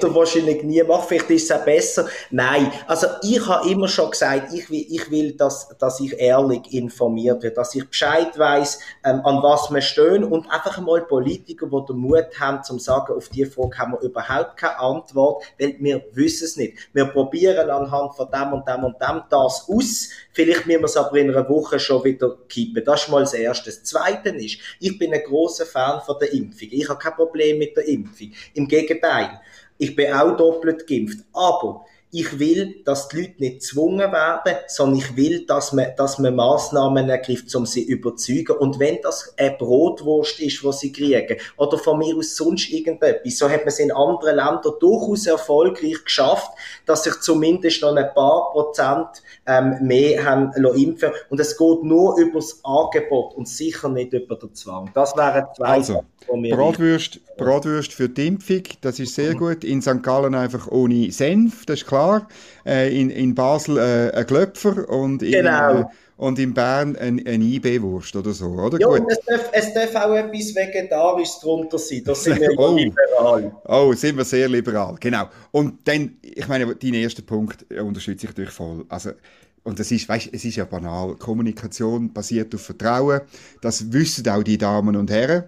er 0.03 0.15
wahrscheinlich 0.15 0.63
nie 0.63 0.83
machen. 0.83 1.07
Vielleicht 1.09 1.31
ist 1.31 1.51
es 1.51 1.57
auch 1.57 1.65
besser. 1.65 2.07
Nein, 2.31 2.71
also 2.87 3.07
ich 3.23 3.45
habe 3.47 3.69
immer 3.69 3.89
schon 3.89 4.11
gesagt, 4.11 4.53
ich 4.53 4.71
will, 4.71 4.87
ich 4.89 5.11
will 5.11 5.33
dass, 5.33 5.69
dass 5.79 6.01
ich 6.01 6.19
ehrlich 6.19 6.73
informiert 6.73 7.43
werde, 7.43 7.57
dass 7.57 7.75
ich 7.75 7.89
Bescheid 7.89 8.39
weiß, 8.39 8.81
ähm, 9.05 9.21
an 9.25 9.43
was 9.43 9.71
wir 9.71 9.81
stehen 9.81 10.25
und 10.25 10.51
einfach 10.51 10.79
mal 10.81 11.03
Politiker, 11.03 11.67
die 11.67 11.87
den 11.87 11.97
Mut 11.97 12.39
haben, 12.39 12.63
zum 12.63 12.79
sagen, 12.79 13.15
auf 13.15 13.29
diese 13.29 13.51
Frage 13.51 13.79
haben 13.79 13.93
wir 13.93 14.01
überhaupt 14.01 14.57
keine 14.57 14.79
Antwort, 14.79 15.45
weil 15.59 15.77
wir 15.81 16.05
wissen 16.13 16.45
es 16.45 16.57
nicht. 16.57 16.77
Wir 16.93 17.07
probieren 17.07 17.71
anhand 17.71 18.15
von 18.15 18.31
dem 18.31 18.53
und 18.53 18.69
dem 18.69 18.85
und 18.85 19.01
dem 19.01 19.23
das 19.31 19.69
aus. 19.69 20.11
Vielleicht 20.33 20.67
müssen 20.67 20.81
wir 20.81 20.85
es 20.85 20.97
aber 20.97 21.17
in 21.17 21.31
einer 21.31 21.49
Woche 21.49 21.79
schon 21.79 22.05
wieder 22.05 22.37
kippen. 22.49 22.85
Das 22.85 23.05
ist 23.05 23.09
mal 23.09 23.21
das 23.21 23.35
Erste. 23.35 23.71
Das 23.71 23.83
Zweite 23.83 24.31
ist, 24.31 24.59
ich 24.81 24.99
bin 24.99 25.13
ein 25.13 25.23
großer 25.25 25.67
Fan 25.67 26.01
von 26.03 26.17
der 26.21 26.33
Impfung. 26.33 26.69
Ich 26.71 26.89
habe 26.89 26.99
kein 26.99 27.15
Problem 27.15 27.59
mit 27.59 27.77
der 27.77 27.85
Impfung. 27.85 27.96
Im 28.55 28.69
Gegenteil. 28.69 29.41
Ich 29.79 29.95
bin 29.95 30.13
auch 30.13 30.37
doppelt 30.37 30.87
geimpft. 30.87 31.25
Aber 31.33 31.85
ich 32.19 32.39
will, 32.39 32.83
dass 32.85 33.09
die 33.09 33.19
Leute 33.19 33.35
nicht 33.39 33.61
gezwungen 33.61 34.11
werden, 34.11 34.57
sondern 34.69 34.99
ich 34.99 35.17
will, 35.17 35.45
dass 35.45 35.75
man, 35.75 35.89
dass 35.99 36.19
man 36.19 36.35
Massnahmen 36.35 37.11
ergreift, 37.11 37.55
um 37.55 37.67
sie 37.67 37.85
zu 37.85 37.93
überzeugen. 37.93 38.57
Und 38.57 38.79
wenn 38.79 38.99
das 39.03 39.35
eine 39.37 39.51
Brotwurst 39.51 40.41
ist, 40.41 40.65
was 40.65 40.81
sie 40.81 40.93
kriegen, 40.93 41.37
oder 41.59 41.77
von 41.77 41.99
mir 41.99 42.17
aus 42.17 42.35
sonst 42.35 42.71
irgendetwas, 42.71 43.37
so 43.37 43.51
hat 43.51 43.61
man 43.61 43.69
es 43.69 43.79
in 43.79 43.93
anderen 43.93 44.37
Ländern 44.37 44.73
durchaus 44.81 45.27
erfolgreich 45.27 46.03
geschafft, 46.05 46.51
dass 46.87 47.05
sich 47.05 47.21
zumindest 47.21 47.83
noch 47.83 47.95
ein 47.95 48.15
paar 48.15 48.51
Prozent 48.53 49.23
ähm, 49.47 49.77
mehr 49.83 50.25
haben 50.25 50.53
impfen 50.75 51.11
Und 51.29 51.39
es 51.39 51.57
geht 51.57 51.83
nur 51.83 52.19
über 52.19 52.39
das 52.39 52.61
Angebot 52.65 53.35
und 53.35 53.47
sicher 53.47 53.91
nicht 53.91 54.15
über 54.15 54.37
den 54.37 54.55
Zwang. 54.55 54.91
Das 54.95 55.15
wären 55.17 55.45
zwei 55.55 55.67
also, 55.67 56.05
Bratwürst, 56.27 57.21
Bratwürst 57.37 57.93
für 57.93 58.09
die 58.09 58.27
Impfung, 58.27 58.63
das 58.81 58.99
ist 58.99 59.15
sehr 59.15 59.35
gut. 59.35 59.63
In 59.63 59.83
St. 59.83 60.03
Gallen 60.03 60.35
einfach 60.35 60.69
ohne 60.69 61.13
Senf, 61.13 61.67
das 61.67 61.81
ist 61.81 61.87
klar. 61.87 62.06
Äh, 62.67 63.01
in, 63.01 63.11
in 63.11 63.35
Basel 63.35 63.79
äh, 63.79 64.17
ein 64.17 64.27
Glöpfer 64.27 64.89
und 64.89 65.23
in, 65.23 65.33
genau. 65.33 65.81
äh, 65.81 65.85
und 66.17 66.39
in 66.39 66.55
Bern 66.55 66.97
ein, 66.97 67.25
ein 67.27 67.43
IB-Wurst 67.43 68.17
oder 68.17 68.33
so, 68.33 68.47
oder? 68.47 68.81
Ja, 68.81 68.89
und 68.89 69.11
es 69.11 69.21
darf, 69.21 69.51
es 69.53 69.75
darf 69.75 69.95
auch 69.95 70.15
etwas 70.15 70.55
Vegetarisches 70.55 71.41
drunter 71.41 71.79
sein. 71.79 72.03
Da 72.05 72.15
sind 72.15 72.41
wir 72.41 72.51
oh. 72.59 72.75
liberal. 72.75 73.55
Oh, 73.67 73.93
sind 73.93 74.17
wir 74.17 74.25
sehr 74.25 74.49
liberal, 74.49 74.97
genau. 74.99 75.29
Und 75.51 75.87
dann, 75.87 76.17
ich 76.23 76.49
meine, 76.49 76.75
dein 76.75 76.95
erster 76.95 77.23
Punkt 77.23 77.71
unterstütze 77.71 78.27
ich 78.27 78.31
natürlich 78.31 78.53
voll. 78.53 78.85
Also, 78.89 79.11
und 79.65 79.79
das 79.79 79.91
ist, 79.91 80.09
weißt, 80.09 80.31
es 80.33 80.45
ist 80.45 80.57
ja 80.57 80.65
banal. 80.65 81.17
Kommunikation 81.17 82.13
basiert 82.13 82.55
auf 82.55 82.63
Vertrauen. 82.63 83.23
Das 83.61 83.93
wissen 83.93 84.29
auch 84.29 84.45
die 84.45 84.59
Damen 84.59 84.97
und 84.97 85.11
Herren 85.11 85.45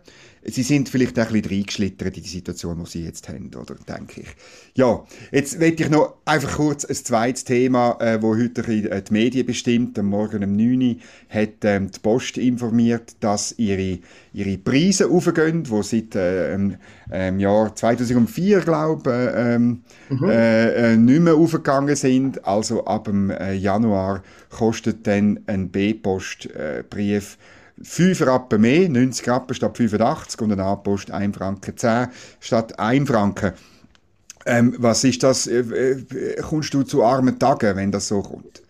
sie 0.50 0.62
sind 0.62 0.88
vielleicht 0.88 1.18
auch 1.18 1.26
ein 1.26 1.32
bisschen 1.32 1.58
reingeschlittert 1.58 2.16
in 2.16 2.22
die 2.22 2.28
Situation, 2.28 2.82
die 2.84 2.90
sie 2.90 3.04
jetzt 3.04 3.28
haben, 3.28 3.50
oder, 3.54 3.74
denke 3.74 4.22
ich. 4.22 4.28
Ja, 4.74 5.04
jetzt 5.32 5.58
möchte 5.58 5.84
ich 5.84 5.90
noch 5.90 6.14
einfach 6.24 6.56
kurz 6.56 6.84
ein 6.84 6.94
zweites 6.94 7.44
Thema, 7.44 7.96
äh, 8.00 8.20
wo 8.22 8.36
heute 8.36 8.62
äh, 8.62 9.02
die 9.02 9.12
Medien 9.12 9.46
bestimmt. 9.46 9.98
Am 9.98 10.06
Morgen 10.06 10.44
um 10.44 10.56
9 10.56 10.82
Uhr 10.82 10.96
hat 11.28 11.64
ähm, 11.64 11.90
die 11.90 11.98
Post 11.98 12.38
informiert, 12.38 13.16
dass 13.20 13.54
ihre, 13.58 13.98
ihre 14.32 14.58
Preise 14.58 15.08
aufgehen, 15.08 15.64
die 15.64 15.82
seit 15.82 16.14
äh, 16.14 16.54
ähm, 16.54 16.76
ähm, 17.10 17.40
Jahr 17.40 17.74
2004, 17.74 18.60
glaube 18.60 19.10
äh, 19.10 19.54
ähm, 19.54 19.82
mhm. 20.08 20.28
äh, 20.28 20.92
äh, 20.92 20.96
nicht 20.96 21.20
mehr 21.20 21.34
aufgegangen 21.34 21.96
sind. 21.96 22.44
Also 22.44 22.84
ab 22.84 23.04
dem 23.04 23.32
Januar 23.58 24.22
kostet 24.50 25.06
dann 25.06 25.40
ein 25.46 25.70
B-Post-Brief 25.70 27.38
5 27.82 28.26
Rappen 28.26 28.60
mehr, 28.60 28.88
90 28.88 29.28
Rappen 29.28 29.54
statt 29.54 29.76
85 29.76 30.40
und 30.40 30.52
ein 30.52 30.60
A-Post 30.60 31.10
1 31.10 31.36
Franken 31.36 31.76
10 31.76 32.08
statt 32.40 32.78
1 32.78 33.08
Franken. 33.08 33.52
Ähm, 34.46 34.74
was 34.78 35.04
ist 35.04 35.22
das? 35.22 35.46
Äh, 35.46 35.60
äh, 35.60 36.36
kommst 36.40 36.72
du 36.72 36.82
zu 36.82 37.04
armen 37.04 37.38
Tagen, 37.38 37.76
wenn 37.76 37.92
das 37.92 38.08
so 38.08 38.22
kommt? 38.22 38.62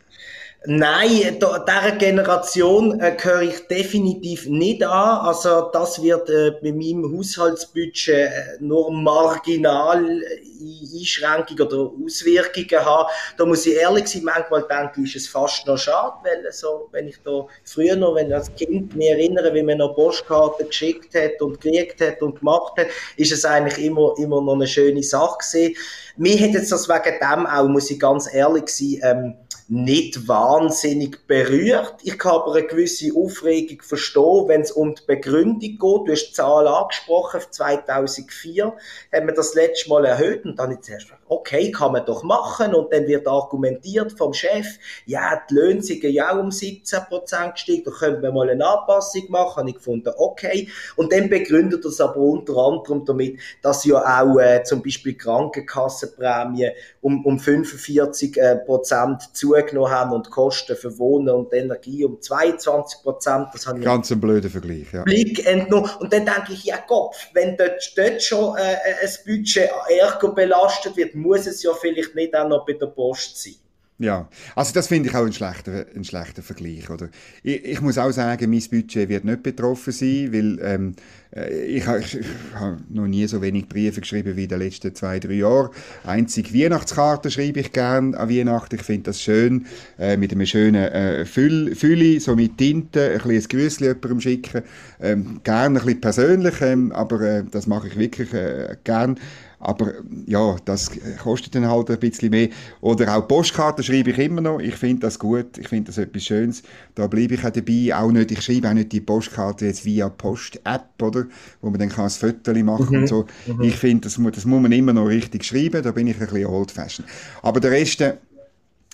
Nein, 0.64 1.36
da, 1.38 1.60
dieser 1.60 1.96
Generation 1.96 3.00
äh, 3.00 3.14
gehöre 3.14 3.42
ich 3.42 3.68
definitiv 3.68 4.46
nicht 4.48 4.82
an. 4.82 5.24
Also 5.24 5.70
das 5.72 6.02
wird 6.02 6.28
äh, 6.28 6.50
bei 6.60 6.72
meinem 6.72 7.16
Haushaltsbudget 7.16 8.08
äh, 8.08 8.30
nur 8.58 8.90
marginal 8.90 10.20
äh, 10.20 10.98
Einschränkungen 10.98 11.62
oder 11.62 11.92
Auswirkungen 12.04 12.84
haben. 12.84 13.08
Da 13.36 13.46
muss 13.46 13.66
ich 13.66 13.76
ehrlich 13.76 14.08
sein, 14.08 14.24
manchmal 14.24 14.66
denke 14.66 15.02
ich, 15.02 15.14
ist 15.14 15.26
es 15.26 15.28
fast 15.28 15.64
noch 15.68 15.78
schade, 15.78 16.16
weil 16.24 16.50
so, 16.50 16.88
wenn 16.90 17.06
ich 17.06 17.22
da 17.24 17.46
früher 17.62 17.94
noch, 17.94 18.16
wenn 18.16 18.26
ich 18.26 18.34
als 18.34 18.52
Kind 18.56 18.96
mich 18.96 19.10
erinnere, 19.10 19.54
wie 19.54 19.62
man 19.62 19.78
noch 19.78 19.94
Postkarten 19.94 20.66
geschickt 20.66 21.14
hat 21.14 21.40
und 21.40 21.60
gelegt 21.60 22.00
hat 22.00 22.20
und 22.20 22.40
gemacht 22.40 22.72
hat, 22.76 22.88
ist 23.16 23.30
es 23.30 23.44
eigentlich 23.44 23.78
immer, 23.86 24.12
immer 24.18 24.42
noch 24.42 24.54
eine 24.54 24.66
schöne 24.66 25.04
Sache 25.04 25.38
gewesen. 25.38 25.76
Mir 26.16 26.36
hat 26.40 26.50
jetzt 26.50 26.72
das 26.72 26.88
wegen 26.88 27.16
dem 27.20 27.46
auch, 27.46 27.68
muss 27.68 27.92
ich 27.92 28.00
ganz 28.00 28.28
ehrlich 28.34 28.68
sein, 28.68 28.98
ähm, 29.04 29.34
nicht 29.68 30.26
wahnsinnig 30.26 31.26
berührt. 31.26 31.96
Ich 32.02 32.18
kann 32.18 32.36
aber 32.36 32.54
eine 32.54 32.66
gewisse 32.66 33.14
Aufregung 33.14 33.82
verstehen, 33.82 34.48
wenn 34.48 34.62
es 34.62 34.72
um 34.72 34.94
die 34.94 35.02
Begründung 35.06 35.60
geht. 35.60 35.80
Du 35.80 36.08
hast 36.08 36.28
die 36.28 36.32
Zahl 36.32 36.66
angesprochen, 36.66 37.40
2004 37.50 38.74
haben 39.12 39.26
wir 39.26 39.34
das 39.34 39.54
letzte 39.54 39.90
Mal 39.90 40.06
erhöht 40.06 40.44
und 40.46 40.58
dann 40.58 40.70
jetzt 40.70 40.88
erst 40.88 41.12
okay, 41.28 41.70
kann 41.70 41.92
man 41.92 42.06
doch 42.06 42.22
machen 42.22 42.74
und 42.74 42.92
dann 42.92 43.06
wird 43.06 43.26
argumentiert 43.26 44.12
vom 44.12 44.32
Chef, 44.32 44.66
ja, 45.06 45.40
die 45.50 45.54
Löhne 45.54 45.82
sind 45.82 46.02
ja 46.04 46.32
auch 46.32 46.38
um 46.38 46.50
17% 46.50 47.52
gestiegen, 47.52 47.84
da 47.84 47.90
könnte 47.90 48.22
man 48.22 48.34
mal 48.34 48.50
eine 48.50 48.66
Anpassung 48.66 49.30
machen. 49.30 49.62
Und 49.62 49.68
ich 49.68 49.74
gefunden, 49.74 50.12
okay. 50.16 50.68
Und 50.96 51.12
dann 51.12 51.28
begründet 51.28 51.84
das 51.84 52.00
aber 52.00 52.16
unter 52.16 52.56
anderem 52.56 53.04
damit, 53.04 53.38
dass 53.62 53.84
ja 53.84 53.96
auch 53.98 54.38
äh, 54.38 54.62
zum 54.62 54.82
Beispiel 54.82 55.14
Krankenkassenprämien 55.14 56.72
um, 57.00 57.24
um 57.24 57.38
45% 57.38 58.38
äh, 58.38 58.56
Prozent 58.56 59.22
zu 59.32 59.48
zugenommen 59.48 59.90
haben 59.90 60.12
und 60.12 60.30
Kosten 60.30 60.76
für 60.76 60.98
Wohnen 60.98 61.30
und 61.30 61.52
Energie 61.52 62.04
um 62.04 62.20
22 62.20 63.02
Prozent. 63.02 63.48
Das 63.52 63.66
habe 63.66 63.80
Ganz 63.80 64.10
ein 64.10 64.20
blöder 64.20 64.50
Vergleich, 64.50 64.92
ja. 64.92 65.02
Blick 65.02 65.46
entnommen. 65.46 65.90
Und 66.00 66.12
dann 66.12 66.24
denke 66.24 66.52
ich, 66.52 66.64
ja 66.64 66.78
Kopf, 66.78 67.16
wenn 67.32 67.56
dort, 67.56 67.92
dort 67.96 68.22
schon 68.22 68.56
äh, 68.56 68.60
ein 68.60 69.10
Budget 69.26 69.70
Ergo 69.88 70.32
belastet 70.32 70.96
wird, 70.96 71.14
muss 71.18 71.46
es 71.46 71.62
ja 71.62 71.72
vielleicht 71.74 72.14
nicht 72.14 72.34
auch 72.34 72.48
noch 72.48 72.64
bei 72.66 72.74
der 72.74 72.86
Post 72.86 73.42
sein. 73.42 73.54
Ja, 74.00 74.28
also 74.54 74.72
das 74.72 74.86
finde 74.86 75.08
ich 75.08 75.16
auch 75.16 75.26
ein 75.26 75.32
schlechter, 75.32 75.86
ein 75.92 76.04
schlechter 76.04 76.40
Vergleich. 76.40 76.88
Oder? 76.88 77.08
Ich, 77.42 77.64
ich, 77.64 77.80
muss 77.80 77.98
auch 77.98 78.12
sagen, 78.12 78.48
mein 78.48 78.62
Budget 78.70 79.08
wird 79.08 79.24
nicht 79.24 79.42
betroffen 79.42 79.92
sein, 79.92 80.32
weil 80.32 80.58
ähm, 80.62 80.94
äh, 81.34 81.64
ich, 81.64 81.84
ich, 81.84 82.20
ich 82.20 82.26
habe 82.54 82.78
noch 82.90 83.08
nie 83.08 83.26
so 83.26 83.42
wenig 83.42 83.68
Briefe 83.68 84.00
geschrieben 84.00 84.36
wie 84.36 84.44
in 84.44 84.48
den 84.50 84.60
letzten 84.60 84.94
zwei, 84.94 85.18
drei 85.18 85.32
Jahren. 85.32 85.70
Einzig 86.04 86.54
Weihnachtskarten 86.54 87.32
schreibe 87.32 87.58
ich 87.58 87.72
gerne 87.72 88.16
an 88.16 88.30
Weihnachten. 88.30 88.76
Ich 88.76 88.82
finde 88.82 89.02
das 89.04 89.20
schön, 89.20 89.66
äh, 89.98 90.16
mit 90.16 90.30
einem 90.30 90.46
schönen 90.46 90.84
äh, 90.84 91.24
Füll, 91.24 91.74
Fülli, 91.74 92.20
so 92.20 92.36
mit 92.36 92.56
Tinte, 92.56 93.20
ein 93.20 93.28
ein 93.28 93.42
Grüßli 93.42 93.86
jemandem 93.86 94.20
schicken. 94.20 94.62
Ähm, 95.00 95.40
gerne 95.42 95.80
ein 95.80 95.84
bisschen 95.84 96.00
persönlich, 96.00 96.60
ähm, 96.60 96.92
aber 96.92 97.20
äh, 97.20 97.44
das 97.50 97.66
mache 97.66 97.88
ich 97.88 97.98
wirklich 97.98 98.32
äh, 98.32 98.76
gern. 98.84 99.18
Aber 99.60 99.92
ja, 100.26 100.56
das 100.64 100.90
kostet 101.22 101.54
dann 101.54 101.66
halt 101.66 101.90
ein 101.90 101.98
bisschen 101.98 102.30
mehr. 102.30 102.48
Oder 102.80 103.16
auch 103.16 103.26
Postkarten 103.26 103.82
schreibe 103.82 104.10
ich 104.10 104.18
immer 104.18 104.40
noch. 104.40 104.60
Ich 104.60 104.76
finde 104.76 105.00
das 105.00 105.18
gut. 105.18 105.58
Ich 105.58 105.68
finde 105.68 105.88
das 105.88 105.98
etwas 105.98 106.24
Schönes. 106.24 106.62
Da 106.94 107.06
bleibe 107.06 107.34
ich 107.34 107.44
auch 107.44 107.50
dabei. 107.50 107.94
Auch 107.94 108.12
nicht, 108.12 108.30
ich 108.30 108.42
schreibe 108.42 108.68
auch 108.68 108.74
nicht 108.74 108.92
die 108.92 109.00
Postkarte 109.00 109.66
jetzt 109.66 109.84
via 109.84 110.08
Post-App, 110.08 111.02
oder? 111.02 111.26
Wo 111.60 111.70
man 111.70 111.80
dann 111.80 111.88
kann 111.88 112.04
ein 112.04 112.10
Foto 112.10 112.54
machen 112.62 112.88
mhm. 112.90 112.98
und 113.02 113.06
so. 113.08 113.26
Mhm. 113.46 113.62
Ich 113.62 113.76
finde, 113.76 114.02
das, 114.02 114.20
das 114.32 114.44
muss 114.44 114.62
man 114.62 114.72
immer 114.72 114.92
noch 114.92 115.06
richtig 115.06 115.44
schreiben. 115.44 115.82
Da 115.82 115.90
bin 115.90 116.06
ich 116.06 116.20
ein 116.20 116.26
bisschen 116.26 116.46
old-fashioned. 116.46 117.10
Aber 117.42 117.58
der 117.58 117.72
Rest, 117.72 118.02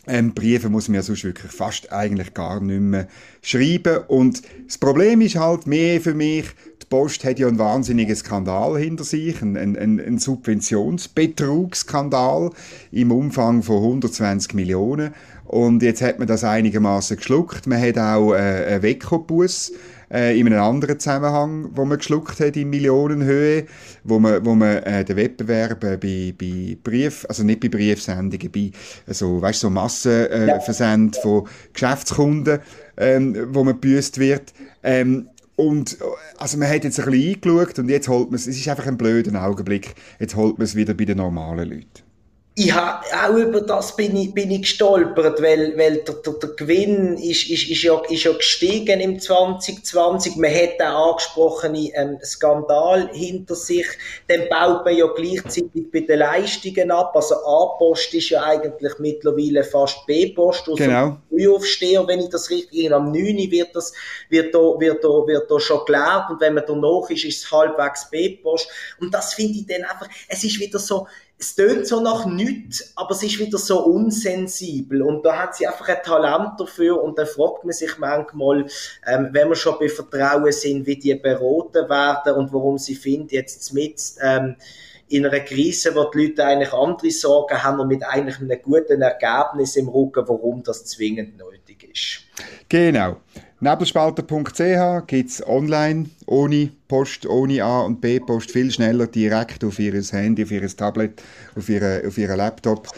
ähm, 0.07 0.35
Briefe 0.35 0.69
muss 0.69 0.89
man 0.89 0.97
ja 0.97 1.03
sonst 1.03 1.25
wirklich 1.25 1.53
fast 1.53 1.91
eigentlich 1.93 2.35
gar 2.35 2.61
nicht 2.61 2.81
mehr 2.81 3.09
schreiben. 3.43 4.05
Und 4.09 4.43
das 4.67 4.79
Problem 4.79 5.21
ist 5.21 5.37
halt 5.37 5.67
mehr 5.67 6.01
für 6.01 6.15
mich, 6.15 6.47
die 6.83 6.87
Post 6.89 7.23
hat 7.25 7.39
ja 7.39 7.47
einen 7.49 7.59
wahnsinnigen 7.59 8.15
Skandal 8.15 8.79
hinter 8.79 9.05
sich, 9.05 9.41
einen, 9.41 9.57
einen, 9.57 9.99
einen 10.01 10.19
Subventionsbetrugsskandal 10.19 12.51
im 12.93 13.11
Umfang 13.11 13.63
von 13.63 13.77
120 13.77 14.53
Millionen. 14.55 15.15
Und 15.55 15.85
jetzt 15.85 16.03
hat 16.03 16.19
man 16.19 16.27
das 16.27 16.43
einigermaßen 16.43 17.17
geschluckt. 17.17 17.69
Man 17.69 17.81
hat 17.81 17.97
auch 17.97 18.35
äh, 18.35 18.39
einen 18.39 18.83
Wekobus 18.83 19.71
äh, 20.13 20.37
in 20.37 20.49
einem 20.49 20.61
anderen 20.61 20.99
Zusammenhang, 20.99 21.69
wo 21.77 21.85
man 21.85 21.99
geschluckt 21.99 22.41
hat 22.41 22.57
in 22.57 22.71
Millionenhöhe, 22.71 23.67
wo 24.03 24.19
man, 24.19 24.45
wo 24.45 24.57
man 24.57 24.79
äh, 24.79 25.05
den 25.05 25.17
Wettbewerb 25.17 25.85
äh, 25.85 25.97
bei, 25.97 26.35
bei 26.37 26.77
Brief, 26.83 27.25
also 27.29 27.45
nicht 27.45 27.61
bei 27.61 27.69
Briefsendungen, 27.69 28.51
bei 28.51 28.73
so, 29.07 29.41
weißt, 29.41 29.61
so 29.61 29.71
Massenversend 29.71 31.19
äh, 31.19 31.21
von 31.21 31.47
Geschäftskunden, 31.73 32.59
ähm, 32.97 33.47
wo 33.51 33.63
man 33.63 33.75
gebüßt 33.75 34.19
wird. 34.19 34.53
Ähm, 34.83 35.29
und 35.55 35.99
also 36.37 36.59
man 36.59 36.69
hat 36.69 36.83
jetzt 36.83 36.99
ein 36.99 37.09
bisschen 37.09 37.33
eingeschaut 37.33 37.79
und 37.79 37.89
jetzt 37.91 38.09
holt 38.09 38.33
man 38.33 38.35
es, 38.35 38.49
es 38.49 38.57
ist 38.57 38.69
einfach 38.69 38.89
ein 38.89 38.99
blöder 38.99 39.41
Augenblick, 39.41 39.95
jetzt 40.19 40.35
holt 40.35 40.59
man 40.59 40.65
es 40.65 40.75
wieder 40.75 40.95
bei 40.95 41.05
den 41.05 41.19
normalen 41.19 41.71
Leuten 41.71 42.04
ich 42.57 42.73
habe 42.73 43.05
auch 43.13 43.37
über 43.37 43.63
das 43.63 43.97
bin 43.97 44.17
ich, 44.17 44.33
bin 44.33 44.49
ich 44.53 44.63
gestolpert, 44.63 45.43
weil, 45.43 45.77
weil 45.77 46.05
der, 46.05 46.15
der, 46.15 46.35
der 46.35 46.51
Gewinn 46.51 47.17
ist, 47.17 47.51
ist, 47.51 47.69
ist, 47.69 47.83
ja, 47.83 48.01
ist 48.09 48.23
ja 48.23 48.33
gestiegen 48.33 49.01
im 49.01 49.19
2020. 49.19 50.37
Man 50.37 50.55
hat 50.55 50.79
den 50.79 50.87
angesprochenen 50.87 51.91
ähm, 51.95 52.19
Skandal 52.23 53.11
hinter 53.13 53.57
sich. 53.57 53.87
Dann 54.29 54.49
baut 54.49 54.85
man 54.85 54.97
ja 54.97 55.07
gleichzeitig 55.07 55.91
bei 55.93 56.01
den 56.01 56.21
Leistungen 56.21 56.93
ab. 56.93 57.11
Also 57.17 57.35
A-Post 57.35 58.15
ist 58.15 58.31
ja 58.31 58.45
eigentlich 58.45 59.01
mittlerweile 59.01 59.65
fast 59.65 60.07
B-Post. 60.07 60.69
Also 60.69 60.77
genau. 60.77 61.17
Frühaufsteher, 61.31 62.07
wenn 62.07 62.21
ich 62.21 62.29
das 62.29 62.51
richtig, 62.51 62.93
am 62.93 63.11
9 63.11 63.51
wird 63.51 63.75
das, 63.75 63.93
wird 64.29 64.55
da, 64.55 64.61
wird 64.61 65.03
da, 65.03 65.09
wird 65.09 65.51
da 65.51 65.59
schon 65.59 65.85
gelernt. 65.87 66.31
Und 66.31 66.41
wenn 66.41 66.55
man 66.55 66.63
danach 66.65 67.11
ist, 67.11 67.25
ist 67.25 67.45
es 67.45 67.51
halbwegs 67.51 68.09
B-Post. 68.11 68.69
Und 69.01 69.13
das 69.13 69.35
finde 69.35 69.59
ich 69.59 69.67
dann 69.67 69.83
einfach, 69.83 70.09
es 70.29 70.45
ist 70.45 70.61
wieder 70.61 70.79
so, 70.79 71.09
es 71.45 71.55
tönt 71.55 71.87
so 71.87 72.01
nach 72.01 72.25
nichts, 72.25 72.93
aber 72.97 73.11
es 73.11 73.23
ist 73.23 73.39
wieder 73.39 73.59
so 73.59 73.85
unsensibel 73.85 75.03
und 75.03 75.25
da 75.25 75.43
hat 75.43 75.55
sie 75.55 75.67
einfach 75.67 75.89
ein 75.89 76.03
Talent 76.03 76.59
dafür 76.59 77.03
und 77.03 77.19
dann 77.19 77.27
fragt 77.27 77.65
man 77.65 77.73
sich 77.73 77.99
manchmal, 77.99 78.67
ähm, 79.07 79.29
wenn 79.33 79.49
wir 79.51 79.55
schon 79.55 79.79
bei 79.79 79.89
Vertrauen 79.89 80.51
sind, 80.53 80.87
wie 80.87 80.97
die 80.97 81.15
beraten 81.15 81.89
werden 81.89 82.35
und 82.35 82.53
warum 82.53 82.79
sie 82.79 82.95
finden, 82.95 83.29
jetzt 83.31 83.75
mit 83.75 84.01
ähm, 84.23 84.57
in 85.09 85.27
einer 85.27 85.41
Krise, 85.41 85.95
wo 85.95 86.05
die 86.05 86.29
Leute 86.29 86.47
eigentlich 86.47 86.73
andere 86.73 87.11
Sorgen 87.11 87.63
haben 87.63 87.79
und 87.79 87.89
mit 87.89 88.03
eigentlich 88.03 88.41
einem 88.41 88.63
guten 88.63 89.03
Ergebnis 89.03 89.77
im 89.77 89.89
Rücken, 89.89 90.27
warum 90.27 90.63
das 90.63 90.87
zwingend 90.87 91.37
nötig 91.37 91.91
ist. 91.93 92.21
Genau. 92.71 93.19
Nebelspalter.ch 93.65 95.07
gibt 95.07 95.31
es 95.31 95.47
online, 95.47 96.11
ohne 96.27 96.71
Post, 96.87 97.25
ohne 97.25 97.65
A- 97.65 97.81
und 97.81 97.99
B-Post, 98.03 98.51
viel 98.51 98.71
schneller 98.71 99.07
direkt 99.07 99.65
auf 99.65 99.79
Ihr 99.79 99.95
Handy, 99.95 100.43
auf 100.43 100.51
Ihr 100.51 100.69
Tablet, 100.69 101.23
auf 101.57 101.71
Ihren 101.71 102.07
auf 102.07 102.19
ihre 102.19 102.37
Laptop. 102.37 102.89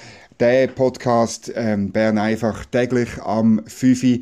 Der 0.40 0.66
Podcast 0.66 1.52
ähm, 1.54 1.92
Bern 1.92 2.18
einfach 2.18 2.64
täglich 2.64 3.23
am 3.23 3.62
5 3.64 4.02
Uhr 4.02 4.18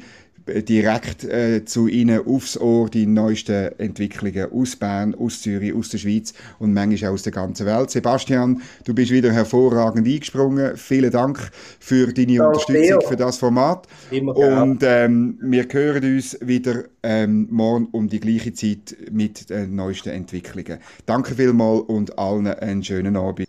direkt 0.46 1.24
äh, 1.24 1.64
zu 1.64 1.86
Ihnen 1.86 2.26
aufs 2.26 2.58
Ohr 2.58 2.88
die 2.88 3.06
neuesten 3.06 3.70
Entwicklungen 3.78 4.52
aus 4.52 4.76
Bern, 4.76 5.14
aus 5.14 5.40
Zürich, 5.40 5.74
aus 5.74 5.88
der 5.88 5.98
Schweiz 5.98 6.34
und 6.58 6.72
manchmal 6.72 7.10
auch 7.10 7.14
aus 7.14 7.22
der 7.22 7.32
ganzen 7.32 7.66
Welt. 7.66 7.90
Sebastian, 7.90 8.60
du 8.84 8.94
bist 8.94 9.10
wieder 9.10 9.32
hervorragend 9.32 10.06
eingesprungen. 10.06 10.76
Vielen 10.76 11.10
Dank 11.10 11.38
für 11.80 12.12
deine 12.12 12.38
Danke 12.38 12.48
Unterstützung 12.48 13.00
für 13.08 13.16
das 13.16 13.38
Format. 13.38 13.86
Immer 14.10 14.36
und 14.36 14.82
ähm, 14.82 15.38
wir 15.42 15.66
hören 15.70 16.04
uns 16.04 16.38
wieder 16.40 16.84
ähm, 17.02 17.48
morgen 17.50 17.88
um 17.92 18.08
die 18.08 18.20
gleiche 18.20 18.52
Zeit 18.52 18.96
mit 19.10 19.50
den 19.50 19.74
neuesten 19.74 20.10
Entwicklungen. 20.10 20.78
Danke 21.06 21.34
vielmals 21.34 21.82
und 21.82 22.18
allen 22.18 22.46
einen 22.46 22.82
schönen 22.82 23.16
Abend. 23.16 23.48